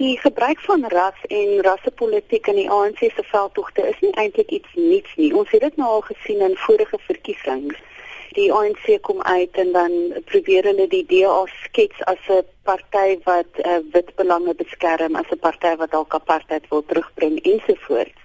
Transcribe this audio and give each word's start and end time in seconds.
Die 0.00 0.18
gebruik 0.18 0.60
van 0.60 0.84
ras 0.88 1.18
en 1.28 1.60
rassepolitiek 1.60 2.46
in 2.46 2.56
die 2.56 2.70
ANC 2.72 2.98
se 2.98 3.22
veldtogte 3.22 3.82
is 3.88 3.98
nie 4.00 4.12
eintlik 4.22 4.50
iets 4.56 4.70
nuuts 4.74 5.10
nie. 5.20 5.28
Ons 5.36 5.50
het 5.52 5.60
dit 5.60 5.76
nou 5.76 5.88
al 5.96 6.00
gesien 6.06 6.40
in 6.46 6.56
vorige 6.62 6.98
verkiesings. 7.08 7.76
Die 8.38 8.46
ANC 8.52 8.86
kom 9.04 9.20
uit 9.22 9.60
en 9.60 9.74
dan 9.74 9.98
probeer 10.32 10.70
hulle 10.70 10.86
die 10.94 11.02
DA 11.10 11.34
skets 11.66 12.00
as 12.14 12.32
'n 12.32 12.48
party 12.64 13.18
wat 13.28 13.60
uh, 13.66 13.76
wit 13.92 14.14
belange 14.16 14.56
beskerm, 14.62 15.20
as 15.20 15.28
'n 15.30 15.42
party 15.44 15.74
wat 15.76 15.92
dalk 15.92 16.14
apartheid 16.14 16.64
wil 16.72 16.84
terugbring 16.86 17.36
ensovoorts. 17.44 18.20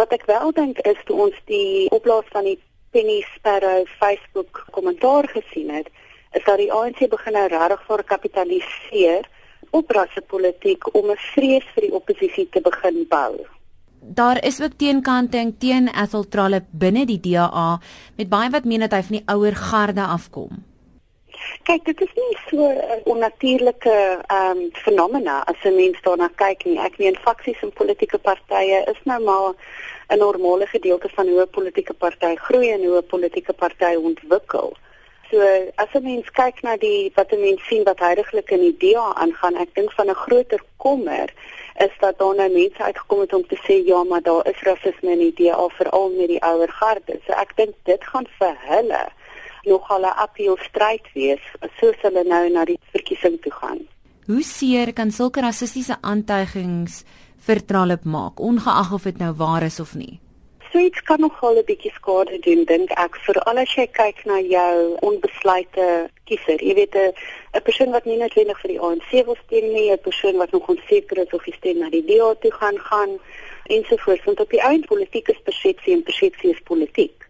Wat 0.00 0.12
ek 0.12 0.24
wel 0.24 0.52
dink 0.52 0.78
is 0.78 1.04
toe 1.04 1.20
ons 1.28 1.36
die 1.44 1.90
opblaas 1.90 2.32
van 2.32 2.44
die 2.44 2.58
Penny 2.90 3.20
Sparrow 3.36 3.84
Facebook 4.00 4.64
kommentaar 4.70 5.28
gesien 5.28 5.68
het, 5.70 5.88
is 6.32 6.44
dat 6.44 6.56
die 6.56 6.72
ANC 6.72 7.08
begin 7.08 7.32
nou 7.32 7.48
regtig 7.48 7.86
vir 7.86 8.04
kapitaliseer 8.04 9.34
op 9.70 9.90
rassepolitiek 9.90 10.94
om 10.94 11.10
'n 11.10 11.16
vrees 11.34 11.66
vir 11.74 11.82
die 11.82 11.92
oppositie 11.92 12.48
te 12.50 12.60
begin 12.60 13.06
bou. 13.08 13.46
Daar 14.00 14.44
is 14.44 14.60
ook 14.62 14.76
teenkanting 14.76 15.54
teen 15.58 15.88
Ethel 15.88 16.28
Trollip 16.28 16.64
binne 16.70 17.06
die 17.06 17.20
DA 17.20 17.80
met 18.16 18.28
baie 18.28 18.50
wat 18.50 18.64
meen 18.64 18.80
dat 18.80 18.92
hy 18.92 19.02
van 19.02 19.16
die 19.16 19.26
ouer 19.26 19.56
garde 19.56 20.02
afkom. 20.02 20.64
Kyk, 21.62 21.84
dit 21.84 22.00
is 22.00 22.12
nie 22.14 22.36
so 22.48 22.68
'n 22.68 23.02
onnatuurlike 23.04 23.96
ehm 24.26 24.56
um, 24.56 24.70
fenomena 24.72 25.42
as 25.50 25.64
'n 25.64 25.74
mens 25.74 25.98
daarna 26.02 26.28
kyk 26.34 26.64
nie. 26.64 26.78
Ek 26.78 26.98
meen 26.98 27.16
faksies 27.16 27.62
en 27.62 27.72
politieke 27.72 28.18
partye 28.18 28.84
is 28.92 29.00
nou 29.04 29.20
maar 29.24 29.54
'n 30.08 30.18
normale 30.18 30.66
gedeelte 30.66 31.08
van 31.08 31.28
hoe 31.28 31.40
'n 31.42 31.50
politieke 31.50 31.94
party 31.94 32.34
groei 32.36 32.70
en 32.70 32.84
hoe 32.84 32.98
'n 32.98 33.06
politieke 33.06 33.52
party 33.52 33.94
ontwikkel. 33.94 34.76
So 35.30 35.40
as 35.82 35.88
'n 35.94 36.04
mens 36.04 36.30
kyk 36.30 36.62
na 36.62 36.76
die 36.76 37.12
wat 37.16 37.32
'n 37.32 37.40
mens 37.40 37.62
sien 37.68 37.84
wat 37.84 37.98
heidaglik 37.98 38.50
in 38.50 38.60
die 38.60 38.76
DA 38.82 39.14
aangaan, 39.14 39.56
ek 39.56 39.74
dink 39.74 39.92
van 39.92 40.08
'n 40.10 40.14
groter 40.14 40.60
kommer 40.76 41.28
is 41.78 41.94
dat 42.00 42.18
daar 42.18 42.34
nou 42.34 42.50
mense 42.52 42.82
uitgekom 42.82 43.20
het 43.20 43.32
om 43.32 43.46
te 43.46 43.58
sê 43.66 43.84
ja, 43.84 44.02
maar 44.02 44.22
daar 44.22 44.46
is 44.46 44.62
rasisme 44.62 45.10
in 45.10 45.18
die 45.18 45.34
DA 45.34 45.68
veral 45.68 46.10
met 46.18 46.28
die 46.28 46.42
ouer 46.42 46.68
garde. 46.68 47.20
So 47.26 47.32
ek 47.32 47.56
dink 47.56 47.74
dit 47.84 48.04
gaan 48.04 48.26
vir 48.38 48.56
hulle 48.60 49.04
nogal 49.64 50.00
'n 50.00 50.16
appeal 50.16 50.56
stryd 50.56 51.06
wees 51.14 51.44
soos 51.80 51.96
hulle 52.02 52.24
nou 52.24 52.48
na 52.50 52.64
die 52.64 52.78
verkiesing 52.92 53.40
toe 53.42 53.52
gaan. 53.52 53.80
Hoe 54.26 54.42
seer 54.42 54.92
kan 54.92 55.10
sulke 55.10 55.40
rassistiese 55.40 55.96
aantuigings 56.00 57.04
vertraalop 57.38 58.04
maak, 58.04 58.40
ongeag 58.40 58.92
of 58.92 59.02
dit 59.02 59.18
nou 59.18 59.32
waar 59.32 59.62
is 59.62 59.80
of 59.80 59.94
nie? 59.94 60.20
Suits 60.76 61.02
kan 61.08 61.20
nogal 61.20 61.56
'n 61.56 61.64
bietjie 61.64 61.92
skade 61.98 62.38
doen, 62.46 62.64
dink 62.64 62.90
ek, 63.04 63.14
veral 63.26 63.58
as 63.62 63.74
jy 63.74 63.86
kyk 63.98 64.18
na 64.28 64.36
jou 64.44 64.96
onbesluite 65.08 65.86
kiezer. 66.28 66.60
Jy 66.68 66.74
weet 66.78 66.94
'n 66.94 67.14
'n 67.56 67.62
persoon 67.68 67.90
wat 67.96 68.04
nie 68.04 68.18
noodwendig 68.20 68.60
vir 68.60 68.70
die 68.74 68.82
ANC 68.88 69.24
wil 69.24 69.38
stem 69.44 69.72
nie, 69.72 69.88
'n 69.92 70.04
persoon 70.08 70.36
wat 70.36 70.52
nog 70.52 70.68
onseker 70.68 71.18
is 71.24 71.32
of 71.32 71.44
hy 71.44 71.54
stem 71.56 71.78
na 71.78 71.88
die 71.88 72.04
DA 72.04 72.34
toe 72.34 72.52
gaan 72.52 72.78
gaan 72.78 73.18
ensovoorts. 73.76 74.24
Want 74.24 74.40
op 74.40 74.50
die 74.50 74.60
einde 74.60 74.86
politiek 74.86 75.28
is 75.28 75.40
persepsie 75.48 75.94
en 75.94 76.02
persepsie 76.02 76.50
is 76.50 76.60
politiek. 76.60 77.24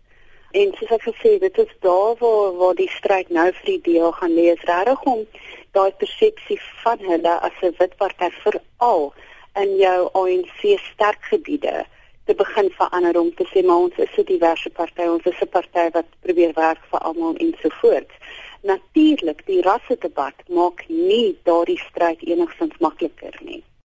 En 0.51 0.75
soos 0.75 0.91
ek 0.99 1.03
gesê 1.03 1.39
het, 1.39 1.41
dit 1.41 1.59
is 1.59 1.75
daar 1.81 2.15
waar 2.19 2.53
waar 2.57 2.75
die 2.75 2.91
stryd 2.99 3.29
nou 3.31 3.53
vir 3.53 3.67
die 3.79 3.83
DA 3.87 4.11
gaan 4.11 4.35
lê, 4.35 4.51
is 4.57 4.69
regtig 4.73 5.03
om 5.03 5.27
daai 5.71 5.93
persepsie 5.93 6.61
van 6.83 6.99
hulle 6.99 7.41
as 7.41 7.55
'n 7.63 7.77
wit 7.79 7.97
party 7.97 8.31
veral 8.43 9.15
in 9.55 9.77
jou 9.77 10.09
ANC 10.13 10.79
sterk 10.91 11.23
gebiede 11.23 11.87
te 12.27 12.35
begin 12.35 12.71
verander 12.79 13.19
om 13.21 13.35
te 13.35 13.47
sê 13.53 13.63
maar 13.67 13.85
ons 13.87 13.99
is 14.05 14.17
'n 14.19 14.31
diverse 14.33 14.71
party, 14.71 15.05
ons 15.17 15.27
is 15.33 15.41
'n 15.41 15.49
party 15.57 15.87
wat 15.97 16.09
probeer 16.21 16.53
werk 16.55 16.83
vir 16.91 17.01
almal 17.01 17.35
ensovoorts. 17.47 18.15
Natuurlik, 18.63 19.47
die 19.47 19.63
rasse 19.63 19.97
debat 20.01 20.37
maak 20.49 20.85
nie 20.89 21.39
daardie 21.43 21.79
stryd 21.79 22.21
enigstens 22.23 22.77
makliker 22.79 23.37
nie. 23.41 23.63